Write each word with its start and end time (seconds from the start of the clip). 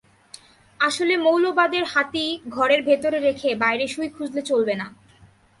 আসলে 0.79 1.13
মৌলবাদের 1.17 1.83
হাতি 1.85 2.25
ঘরের 2.49 2.81
ভেতরে 2.83 3.17
রেখে 3.19 3.49
বাইরে 3.55 3.85
সুঁই 3.87 4.09
খুঁজলে 4.09 4.41
চলবে 4.41 4.73
না। 4.75 4.87